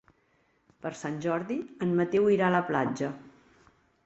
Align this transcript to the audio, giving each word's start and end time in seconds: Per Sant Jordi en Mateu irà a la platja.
Per 0.85 0.91
Sant 1.01 1.19
Jordi 1.25 1.57
en 1.87 1.93
Mateu 2.01 2.27
irà 2.37 2.49
a 2.49 2.57
la 2.57 2.63
platja. 2.71 3.13